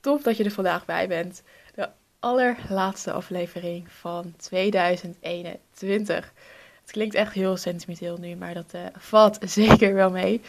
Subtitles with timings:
[0.00, 1.42] Tof dat je er vandaag bij bent.
[1.74, 6.32] De allerlaatste aflevering van 2021.
[6.80, 10.40] Het klinkt echt heel sentimenteel nu, maar dat uh, valt zeker wel mee.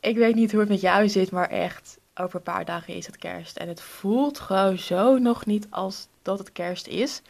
[0.00, 3.06] Ik weet niet hoe het met jou zit, maar echt over een paar dagen is
[3.06, 3.56] het kerst.
[3.56, 7.22] En het voelt gewoon zo nog niet als dat het kerst is.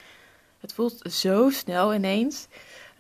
[0.61, 2.47] Het voelt zo snel ineens.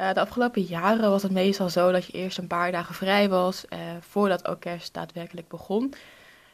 [0.00, 3.28] Uh, de afgelopen jaren was het meestal zo dat je eerst een paar dagen vrij
[3.28, 5.94] was, uh, voordat ook kerst daadwerkelijk begon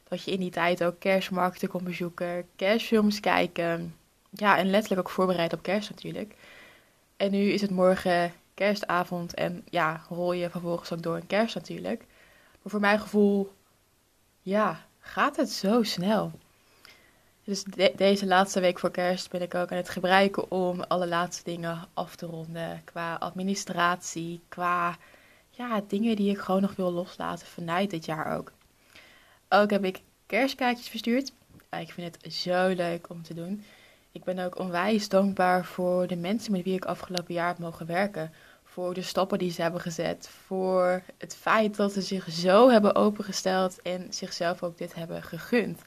[0.09, 3.95] dat je in die tijd ook kerstmarkten kon bezoeken, kerstfilms kijken.
[4.31, 6.35] Ja, en letterlijk ook voorbereid op kerst natuurlijk.
[7.17, 11.55] En nu is het morgen kerstavond en ja, rol je vervolgens ook door een kerst
[11.55, 12.05] natuurlijk.
[12.63, 13.53] Maar voor mijn gevoel,
[14.43, 16.33] ja, gaat het zo snel.
[17.45, 17.65] Dus
[17.97, 21.89] deze laatste week voor kerst ben ik ook aan het gebruiken om alle laatste dingen
[21.95, 22.83] af te ronden.
[22.85, 24.97] Qua administratie, qua
[25.51, 28.53] ja, dingen die ik gewoon nog wil loslaten vanuit dit jaar ook.
[29.49, 31.33] Ook heb ik kerstkaartjes verstuurd.
[31.71, 33.65] Ik vind het zo leuk om te doen.
[34.13, 37.87] Ik ben ook onwijs dankbaar voor de mensen met wie ik afgelopen jaar heb mogen
[37.87, 38.33] werken.
[38.65, 40.29] Voor de stappen die ze hebben gezet.
[40.47, 45.81] Voor het feit dat ze zich zo hebben opengesteld en zichzelf ook dit hebben gegund.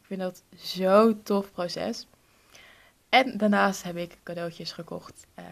[0.00, 2.06] Ik vind dat zo'n tof proces.
[3.08, 5.26] En daarnaast heb ik cadeautjes gekocht.
[5.38, 5.44] Uh,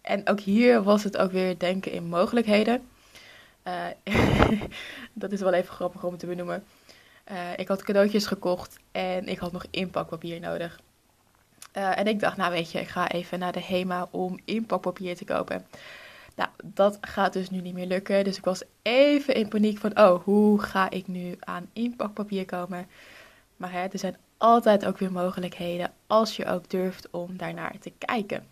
[0.00, 2.88] en ook hier was het ook weer denken in mogelijkheden.
[3.64, 3.86] Uh,
[5.12, 6.64] dat is wel even grappig om te benoemen.
[7.30, 10.80] Uh, ik had cadeautjes gekocht en ik had nog inpakpapier nodig.
[11.76, 15.16] Uh, en ik dacht, nou weet je, ik ga even naar de HEMA om inpakpapier
[15.16, 15.66] te kopen.
[16.34, 18.24] Nou, dat gaat dus nu niet meer lukken.
[18.24, 22.86] Dus ik was even in paniek van, oh, hoe ga ik nu aan inpakpapier komen?
[23.56, 28.46] Maar er zijn altijd ook weer mogelijkheden als je ook durft om daarnaar te kijken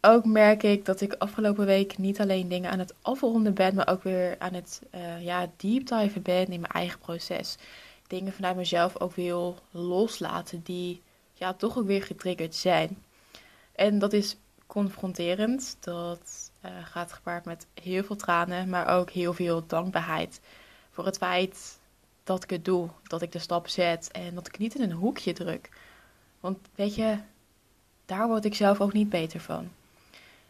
[0.00, 3.88] ook merk ik dat ik afgelopen week niet alleen dingen aan het afronden ben, maar
[3.88, 7.56] ook weer aan het uh, ja, deep diven ben in mijn eigen proces.
[8.06, 11.02] Dingen vanuit mezelf ook wil loslaten die
[11.34, 13.02] ja, toch ook weer getriggerd zijn.
[13.74, 15.76] En dat is confronterend.
[15.80, 20.40] Dat uh, gaat gepaard met heel veel tranen, maar ook heel veel dankbaarheid
[20.90, 21.78] voor het feit
[22.24, 24.92] dat ik het doe, dat ik de stap zet en dat ik niet in een
[24.92, 25.70] hoekje druk.
[26.40, 27.18] Want weet je,
[28.06, 29.70] daar word ik zelf ook niet beter van.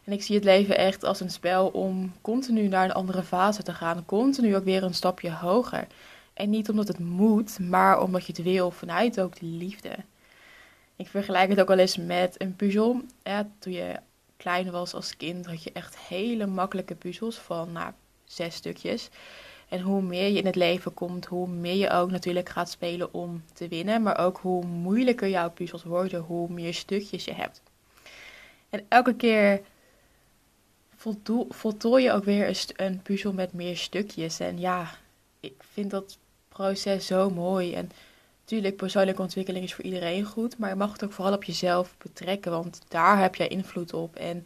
[0.03, 3.63] En ik zie het leven echt als een spel om continu naar een andere fase
[3.63, 4.05] te gaan.
[4.05, 5.87] Continu ook weer een stapje hoger.
[6.33, 9.95] En niet omdat het moet, maar omdat je het wil vanuit ook de liefde.
[10.95, 13.01] Ik vergelijk het ook wel eens met een puzzel.
[13.59, 13.99] Toen je
[14.37, 17.91] klein was als kind had je echt hele makkelijke puzzels van nou,
[18.25, 19.09] zes stukjes.
[19.69, 23.13] En hoe meer je in het leven komt, hoe meer je ook natuurlijk gaat spelen
[23.13, 24.01] om te winnen.
[24.01, 27.61] Maar ook hoe moeilijker jouw puzzels worden, hoe meer stukjes je hebt.
[28.69, 29.61] En elke keer
[31.49, 34.39] voltooi je ook weer een, puzzel met meer stukjes.
[34.39, 34.91] En ja,
[35.39, 36.17] ik vind dat
[36.49, 37.73] proces zo mooi.
[37.73, 37.91] En
[38.41, 40.57] natuurlijk, persoonlijke ontwikkeling is voor iedereen goed.
[40.57, 42.51] Maar je mag het ook vooral op jezelf betrekken.
[42.51, 44.15] Want daar heb jij invloed op.
[44.15, 44.45] En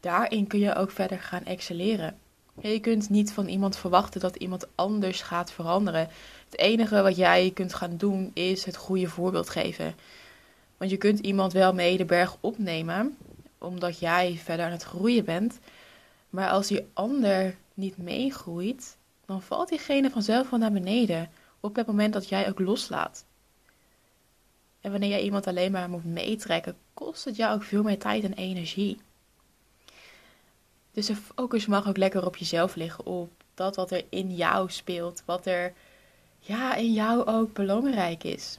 [0.00, 2.18] daarin kun je ook verder gaan excelleren.
[2.60, 6.08] je kunt niet van iemand verwachten dat iemand anders gaat veranderen.
[6.44, 9.94] Het enige wat jij kunt gaan doen is het goede voorbeeld geven.
[10.76, 13.16] Want je kunt iemand wel mee de berg opnemen,
[13.58, 15.58] omdat jij verder aan het groeien bent.
[16.30, 18.96] Maar als die ander niet meegroeit,
[19.26, 21.30] dan valt diegene vanzelf wel naar beneden
[21.60, 23.24] op het moment dat jij ook loslaat.
[24.80, 28.24] En wanneer jij iemand alleen maar moet meetrekken, kost het jou ook veel meer tijd
[28.24, 29.00] en energie.
[30.92, 34.70] Dus de focus mag ook lekker op jezelf liggen, op dat wat er in jou
[34.70, 35.72] speelt, wat er
[36.38, 38.58] ja, in jou ook belangrijk is.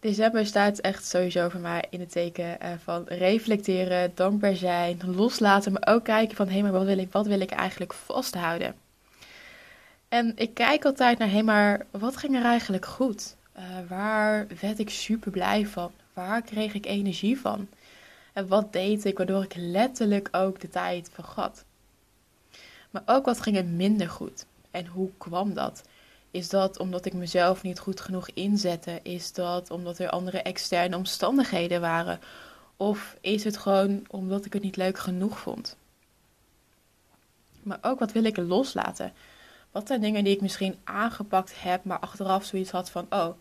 [0.00, 5.72] December staat echt sowieso voor mij in het teken eh, van reflecteren, dankbaar zijn, loslaten,
[5.72, 8.74] maar ook kijken van hé, maar wat wil ik, wat wil ik eigenlijk vasthouden?
[10.08, 13.36] En ik kijk altijd naar hé, maar wat ging er eigenlijk goed?
[13.56, 15.92] Uh, waar werd ik super blij van?
[16.12, 17.68] Waar kreeg ik energie van?
[18.32, 21.64] En wat deed ik waardoor ik letterlijk ook de tijd vergat?
[22.90, 24.46] Maar ook wat ging er minder goed?
[24.70, 25.82] En hoe kwam dat?
[26.30, 29.00] Is dat omdat ik mezelf niet goed genoeg inzette?
[29.02, 32.20] Is dat omdat er andere externe omstandigheden waren?
[32.76, 35.76] Of is het gewoon omdat ik het niet leuk genoeg vond?
[37.62, 39.12] Maar ook wat wil ik loslaten?
[39.70, 43.34] Wat zijn dingen die ik misschien aangepakt heb, maar achteraf zoiets had van: oh,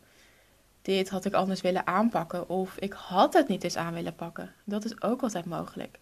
[0.82, 2.50] dit had ik anders willen aanpakken.
[2.50, 4.54] Of ik had het niet eens aan willen pakken.
[4.64, 6.00] Dat is ook altijd mogelijk.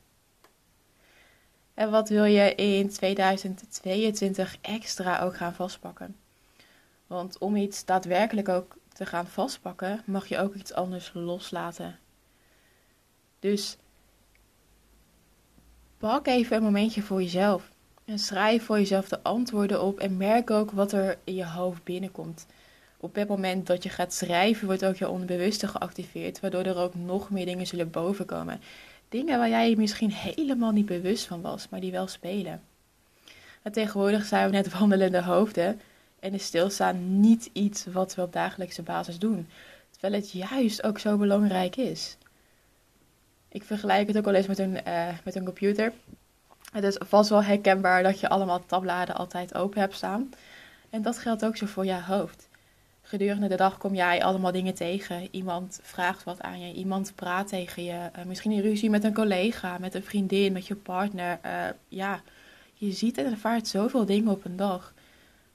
[1.74, 6.16] En wat wil je in 2022 extra ook gaan vastpakken?
[7.08, 12.00] Want om iets daadwerkelijk ook te gaan vastpakken, mag je ook iets anders loslaten.
[13.40, 13.78] Dus
[15.98, 17.70] pak even een momentje voor jezelf.
[18.06, 21.84] En schrijf voor jezelf de antwoorden op en merk ook wat er in je hoofd
[21.84, 22.46] binnenkomt.
[22.98, 26.96] Op het moment dat je gaat schrijven, wordt ook je onderbewuste geactiveerd, waardoor er ook
[26.96, 28.62] nog meer dingen zullen bovenkomen.
[29.10, 32.62] Dingen waar jij je misschien helemaal niet bewust van was, maar die wel spelen.
[33.62, 35.82] En tegenwoordig zijn we net wandelende hoofden
[36.20, 39.48] en is stilstaan niet iets wat we op dagelijkse basis doen.
[39.92, 42.18] Terwijl het juist ook zo belangrijk is.
[43.50, 45.94] Ik vergelijk het ook wel eens met een, uh, met een computer.
[46.72, 50.30] Het is vast wel herkenbaar dat je allemaal tabbladen altijd open hebt staan.
[50.90, 52.48] En dat geldt ook zo voor je hoofd.
[53.02, 55.28] Gedurende de dag kom jij allemaal dingen tegen.
[55.32, 57.92] Iemand vraagt wat aan je, iemand praat tegen je.
[58.18, 61.40] Uh, misschien een ruzie met een collega, met een vriendin, met je partner.
[61.46, 62.22] Uh, ja,
[62.74, 64.94] je ziet en ervaart zoveel dingen op een dag.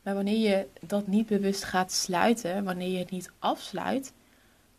[0.02, 4.12] Maar wanneer je dat niet bewust gaat sluiten, wanneer je het niet afsluit,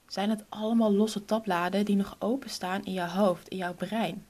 [0.08, 4.25] zijn het allemaal losse tabbladen die nog openstaan in je hoofd, in jouw brein.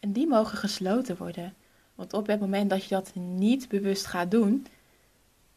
[0.00, 1.54] En die mogen gesloten worden.
[1.94, 4.66] Want op het moment dat je dat niet bewust gaat doen,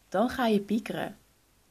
[0.09, 1.17] dan ga je piekeren.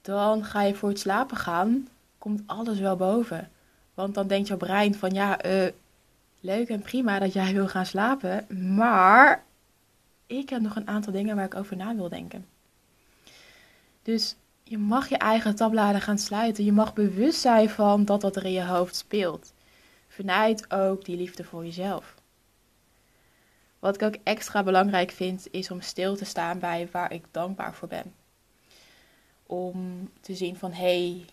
[0.01, 1.89] Dan ga je voor het slapen gaan,
[2.19, 3.51] komt alles wel boven.
[3.95, 5.71] Want dan denkt jouw brein van ja, uh,
[6.41, 8.47] leuk en prima dat jij wil gaan slapen,
[8.77, 9.45] maar
[10.29, 12.47] ik heb nog een aantal dingen waar ik over na wil denken.
[14.03, 16.65] Dus je mag je eigen tabbladen gaan sluiten.
[16.65, 19.53] Je mag bewust zijn van dat wat er in je hoofd speelt.
[20.09, 22.15] Vanuit ook die liefde voor jezelf.
[23.79, 27.75] Wat ik ook extra belangrijk vind, is om stil te staan bij waar ik dankbaar
[27.75, 28.15] voor ben.
[29.47, 31.25] Om te zien van hé, hey,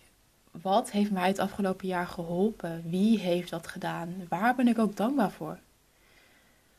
[0.62, 2.82] wat heeft mij het afgelopen jaar geholpen?
[2.90, 4.26] Wie heeft dat gedaan?
[4.28, 5.58] Waar ben ik ook dankbaar voor?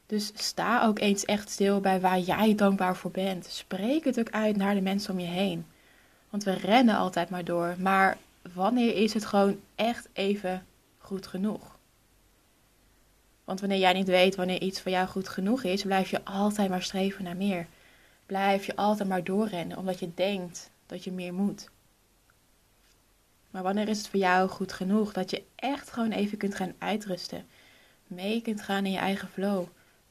[0.07, 3.45] Dus sta ook eens echt stil bij waar jij dankbaar voor bent.
[3.45, 5.65] Spreek het ook uit naar de mensen om je heen.
[6.30, 7.75] Want we rennen altijd maar door.
[7.80, 8.18] Maar
[8.54, 10.65] wanneer is het gewoon echt even
[10.98, 11.77] goed genoeg?
[13.44, 16.69] Want wanneer jij niet weet wanneer iets voor jou goed genoeg is, blijf je altijd
[16.69, 17.68] maar streven naar meer.
[18.25, 21.69] Blijf je altijd maar doorrennen, omdat je denkt dat je meer moet.
[23.51, 26.74] Maar wanneer is het voor jou goed genoeg dat je echt gewoon even kunt gaan
[26.77, 27.48] uitrusten?
[28.07, 29.68] Mee kunt gaan in je eigen flow,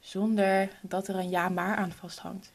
[0.07, 2.51] zonder dat er een ja maar aan vasthangt.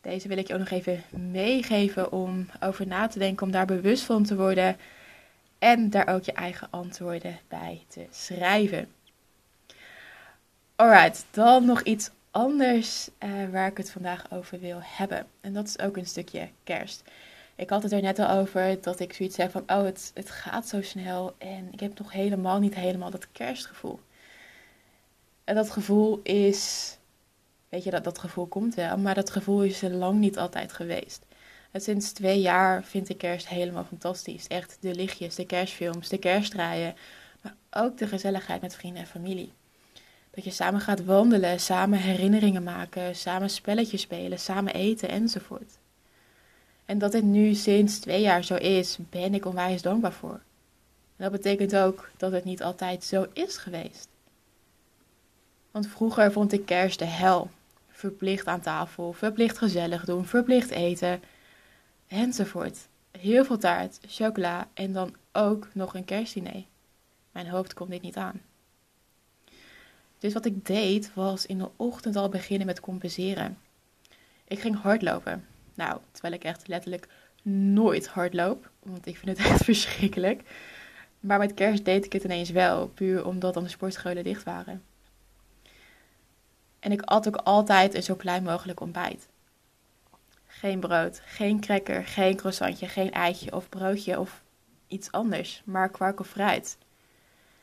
[0.00, 3.66] Deze wil ik je ook nog even meegeven om over na te denken, om daar
[3.66, 4.76] bewust van te worden
[5.58, 8.88] en daar ook je eigen antwoorden bij te schrijven.
[10.76, 15.26] Alright, dan nog iets anders uh, waar ik het vandaag over wil hebben.
[15.40, 17.02] En dat is ook een stukje kerst.
[17.54, 20.30] Ik had het er net al over dat ik zoiets heb van, oh, het, het
[20.30, 24.00] gaat zo snel en ik heb nog helemaal niet helemaal dat kerstgevoel.
[25.50, 26.96] En dat gevoel is,
[27.68, 30.72] weet je, dat, dat gevoel komt wel, maar dat gevoel is er lang niet altijd
[30.72, 31.26] geweest.
[31.72, 34.46] Sinds twee jaar vind ik kerst helemaal fantastisch.
[34.46, 36.94] Echt de lichtjes, de kerstfilms, de kerstdraaien.
[37.40, 39.52] Maar ook de gezelligheid met vrienden en familie.
[40.30, 45.78] Dat je samen gaat wandelen, samen herinneringen maken, samen spelletjes spelen, samen eten enzovoort.
[46.84, 50.40] En dat dit nu sinds twee jaar zo is, ben ik onwijs dankbaar voor.
[51.16, 54.08] En dat betekent ook dat het niet altijd zo is geweest.
[55.70, 57.50] Want vroeger vond ik kerst de hel.
[57.88, 61.22] Verplicht aan tafel, verplicht gezellig doen, verplicht eten
[62.06, 62.88] enzovoort.
[63.18, 66.64] Heel veel taart, chocola en dan ook nog een kerstdiner.
[67.32, 68.40] Mijn hoofd kon dit niet aan.
[70.18, 73.58] Dus wat ik deed was in de ochtend al beginnen met compenseren.
[74.44, 75.46] Ik ging hardlopen.
[75.74, 77.08] Nou, terwijl ik echt letterlijk
[77.42, 80.42] nooit hardloop, want ik vind het echt verschrikkelijk.
[81.20, 84.82] Maar met kerst deed ik het ineens wel, puur omdat dan de sportscholen dicht waren.
[86.80, 89.28] En ik at ook altijd een zo klein mogelijk ontbijt.
[90.46, 94.42] Geen brood, geen cracker, geen croissantje, geen eitje of broodje of
[94.88, 96.78] iets anders, maar kwark of fruit.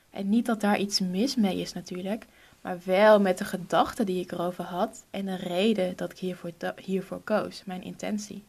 [0.09, 2.25] En niet dat daar iets mis mee is natuurlijk,
[2.62, 6.51] maar wel met de gedachte die ik erover had en de reden dat ik hiervoor,
[6.81, 8.43] hiervoor koos, mijn intentie.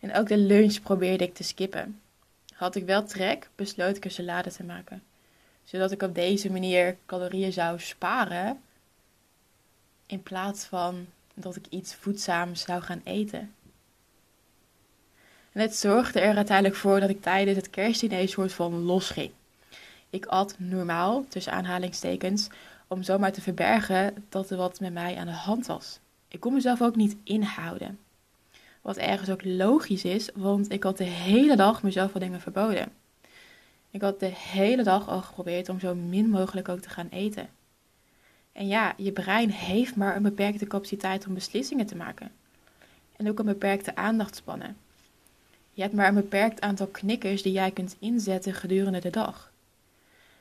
[0.00, 2.00] En ook de lunch probeerde ik te skippen.
[2.54, 5.02] Had ik wel trek, besloot ik een salade te maken,
[5.64, 8.60] zodat ik op deze manier calorieën zou sparen
[10.06, 13.54] in plaats van dat ik iets voedzaams zou gaan eten.
[15.52, 19.30] En het zorgde er uiteindelijk voor dat ik tijdens het kerstdiner soort van losging.
[20.10, 22.48] Ik at normaal, tussen aanhalingstekens,
[22.86, 25.98] om zomaar te verbergen dat er wat met mij aan de hand was.
[26.28, 27.98] Ik kon mezelf ook niet inhouden.
[28.82, 32.92] Wat ergens ook logisch is, want ik had de hele dag mezelf wat dingen verboden.
[33.90, 37.48] Ik had de hele dag al geprobeerd om zo min mogelijk ook te gaan eten.
[38.56, 42.30] En ja, je brein heeft maar een beperkte capaciteit om beslissingen te maken.
[43.16, 44.76] En ook een beperkte aandachtspannen.
[45.72, 49.52] Je hebt maar een beperkt aantal knikkers die jij kunt inzetten gedurende de dag.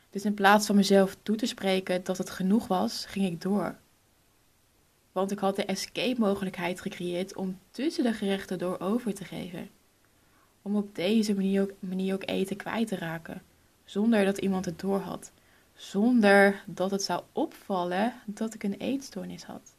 [0.10, 3.76] Dus in plaats van mezelf toe te spreken dat het genoeg was, ging ik door.
[5.12, 9.70] Want ik had de escape mogelijkheid gecreëerd om tussen de gerechten door over te geven.
[10.62, 13.42] Om op deze manier ook, manier ook eten kwijt te raken,
[13.86, 15.32] zonder dat iemand het door had.
[15.76, 19.76] Zonder dat het zou opvallen dat ik een eetstoornis had.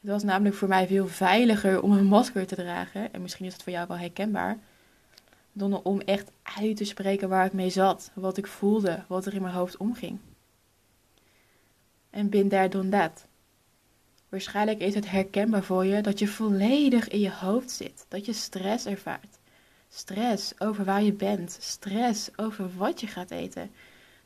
[0.00, 3.52] Het was namelijk voor mij veel veiliger om een masker te dragen, en misschien is
[3.52, 4.58] het voor jou wel herkenbaar,
[5.52, 9.34] dan om echt uit te spreken waar ik mee zat, wat ik voelde, wat er
[9.34, 10.18] in mijn hoofd omging.
[12.10, 13.26] En bin daar done that.
[14.28, 18.32] Waarschijnlijk is het herkenbaar voor je dat je volledig in je hoofd zit, dat je
[18.32, 19.38] stress ervaart.
[19.88, 23.70] Stress over waar je bent, stress over wat je gaat eten,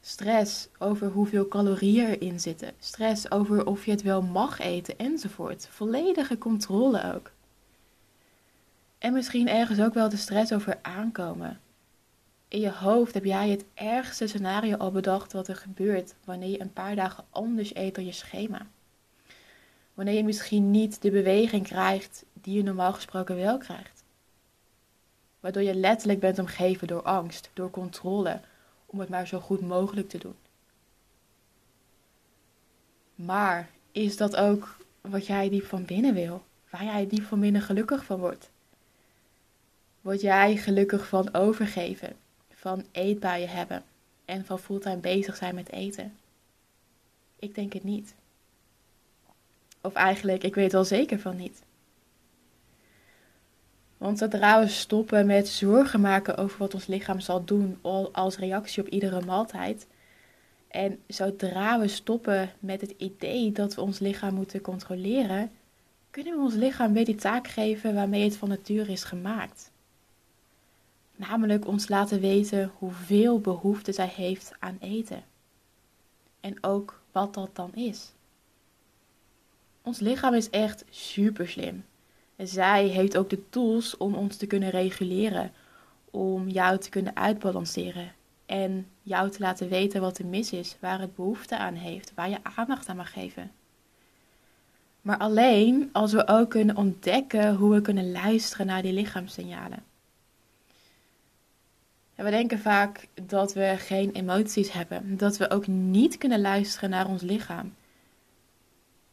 [0.05, 5.69] stress over hoeveel calorieën erin zitten, stress over of je het wel mag eten enzovoort.
[5.71, 7.31] Volledige controle ook.
[8.99, 11.61] En misschien ergens ook wel de stress over aankomen.
[12.49, 16.61] In je hoofd heb jij het ergste scenario al bedacht wat er gebeurt wanneer je
[16.61, 18.67] een paar dagen anders eet dan je schema.
[19.95, 24.05] Wanneer je misschien niet de beweging krijgt die je normaal gesproken wel krijgt.
[25.41, 28.41] Waardoor je letterlijk bent omgeven door angst, door controle,
[28.93, 30.35] om het maar zo goed mogelijk te doen.
[33.15, 36.43] Maar is dat ook wat jij diep van binnen wil?
[36.71, 38.51] Waar jij diep van binnen gelukkig van wordt?
[40.01, 42.17] Word jij gelukkig van overgeven,
[42.55, 43.85] van eetbuien hebben
[44.25, 46.17] en van fulltime bezig zijn met eten?
[47.39, 48.15] Ik denk het niet.
[49.81, 51.63] Of eigenlijk, ik weet wel zeker van niet.
[54.03, 57.79] Want zodra we stoppen met zorgen maken over wat ons lichaam zal doen
[58.13, 59.87] als reactie op iedere maaltijd.
[60.69, 65.51] En zodra we stoppen met het idee dat we ons lichaam moeten controleren,
[66.11, 69.71] kunnen we ons lichaam weer die taak geven waarmee het van nature is gemaakt.
[71.17, 75.25] Namelijk ons laten weten hoeveel behoefte zij heeft aan eten.
[76.41, 78.13] En ook wat dat dan is.
[79.83, 81.85] Ons lichaam is echt super slim.
[82.43, 85.53] Zij heeft ook de tools om ons te kunnen reguleren,
[86.11, 88.13] om jou te kunnen uitbalanceren
[88.47, 92.31] en jou te laten weten wat er mis is, waar het behoefte aan heeft, waar
[92.31, 93.51] je aandacht aan mag geven.
[95.01, 99.83] Maar alleen als we ook kunnen ontdekken hoe we kunnen luisteren naar die lichaamssignalen.
[102.15, 106.91] En we denken vaak dat we geen emoties hebben, dat we ook niet kunnen luisteren
[106.91, 107.75] naar ons lichaam.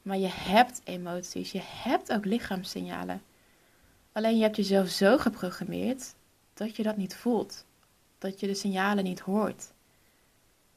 [0.09, 3.21] Maar je hebt emoties, je hebt ook lichaamssignalen.
[4.11, 6.13] Alleen je hebt jezelf zo geprogrammeerd
[6.53, 7.65] dat je dat niet voelt.
[8.17, 9.71] Dat je de signalen niet hoort.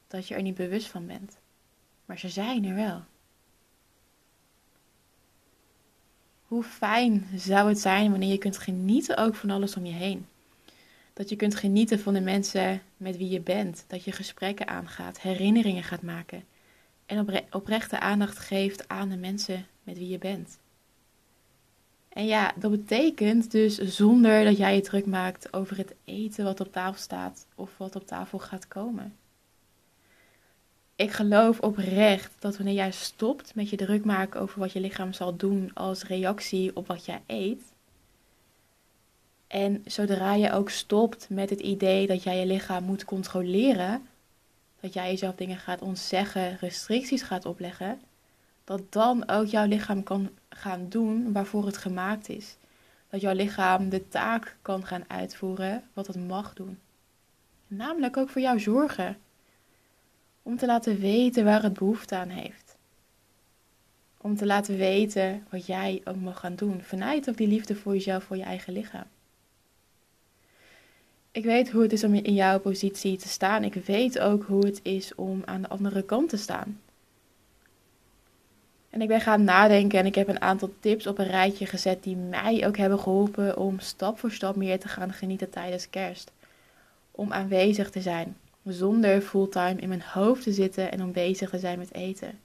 [0.07, 1.37] Dat je er niet bewust van bent.
[2.05, 3.03] Maar ze zijn er wel.
[6.47, 10.27] Hoe fijn zou het zijn wanneer je kunt genieten ook van alles om je heen.
[11.13, 13.85] Dat je kunt genieten van de mensen met wie je bent.
[13.87, 16.45] Dat je gesprekken aangaat, herinneringen gaat maken
[17.13, 20.59] en oprechte aandacht geeft aan de mensen met wie je bent.
[22.09, 26.61] En ja, dat betekent dus zonder dat jij je druk maakt over het eten wat
[26.61, 29.17] op tafel staat of wat op tafel gaat komen.
[30.97, 35.13] Ik geloof oprecht dat wanneer jij stopt met je druk maken over wat je lichaam
[35.13, 37.63] zal doen als reactie op wat jij eet,
[39.53, 44.07] en zodra je ook stopt met het idee dat jij je lichaam moet controleren,
[44.83, 48.01] dat jij jezelf dingen gaat ontzeggen, restricties gaat opleggen,
[48.65, 52.57] dat dan ook jouw lichaam kan gaan doen waarvoor het gemaakt is.
[53.09, 56.79] Dat jouw lichaam de taak kan gaan uitvoeren wat het mag doen.
[57.67, 59.17] Namelijk ook voor jou zorgen.
[60.43, 62.77] Om te laten weten waar het behoefte aan heeft.
[64.17, 66.83] Om te laten weten wat jij ook mag gaan doen.
[66.83, 69.07] Vanuit ook die liefde voor jezelf, voor je eigen lichaam.
[71.33, 73.65] Ik weet hoe het is om in jouw positie te staan.
[73.65, 76.81] Ik weet ook hoe het is om aan de andere kant te staan.
[78.91, 82.03] En ik ben gaan nadenken en ik heb een aantal tips op een rijtje gezet
[82.03, 86.31] die mij ook hebben geholpen om stap voor stap meer te gaan genieten tijdens kerst.
[87.11, 91.59] Om aanwezig te zijn, zonder fulltime in mijn hoofd te zitten en om bezig te
[91.59, 92.41] zijn met eten.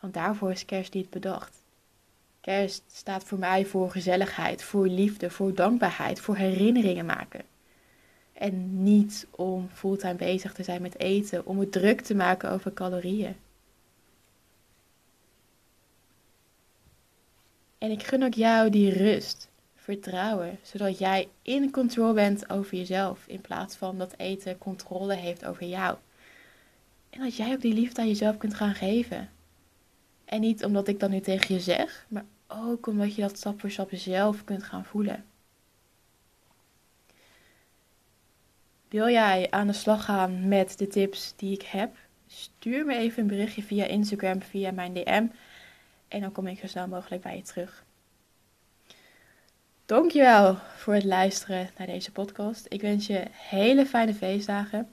[0.00, 1.63] Want daarvoor is kerst niet bedacht.
[2.44, 7.42] Kerst staat voor mij voor gezelligheid, voor liefde, voor dankbaarheid, voor herinneringen maken.
[8.32, 12.72] En niet om fulltime bezig te zijn met eten, om het druk te maken over
[12.72, 13.36] calorieën.
[17.78, 23.24] En ik gun ook jou die rust, vertrouwen, zodat jij in controle bent over jezelf,
[23.26, 25.96] in plaats van dat eten controle heeft over jou.
[27.10, 29.30] En dat jij ook die liefde aan jezelf kunt gaan geven.
[30.24, 33.60] En niet omdat ik dat nu tegen je zeg, maar ook omdat je dat stap
[33.60, 35.24] voor stap zelf kunt gaan voelen.
[38.88, 41.96] Wil jij aan de slag gaan met de tips die ik heb?
[42.26, 45.26] Stuur me even een berichtje via Instagram, via mijn DM.
[46.08, 47.84] En dan kom ik zo snel mogelijk bij je terug.
[49.86, 52.66] Dankjewel voor het luisteren naar deze podcast.
[52.68, 54.90] Ik wens je hele fijne feestdagen.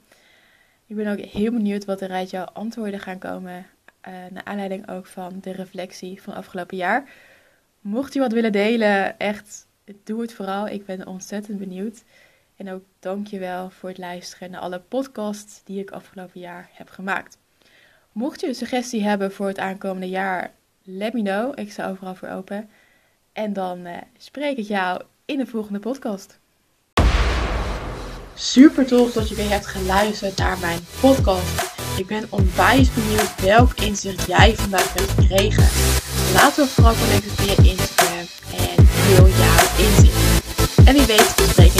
[0.86, 3.66] Ik ben ook heel benieuwd wat er uit jouw antwoorden gaan komen.
[4.08, 7.10] Uh, naar aanleiding ook van de reflectie van afgelopen jaar.
[7.82, 9.66] Mocht je wat willen delen, echt,
[10.04, 10.68] doe het vooral.
[10.68, 12.02] Ik ben ontzettend benieuwd.
[12.56, 17.38] En ook dankjewel voor het luisteren naar alle podcasts die ik afgelopen jaar heb gemaakt.
[18.12, 21.58] Mocht je een suggestie hebben voor het aankomende jaar, let me know.
[21.58, 22.70] Ik sta overal voor open.
[23.32, 26.40] En dan uh, spreek ik jou in de volgende podcast.
[28.34, 31.71] Super tof dat je weer hebt geluisterd naar mijn podcast.
[31.96, 35.68] Ik ben onwijs benieuwd welk inzicht jij vandaag hebt gekregen.
[36.34, 40.16] Laat me vooral connecten via Instagram en deel jouw inzicht.
[40.84, 41.72] En wie weet, spreek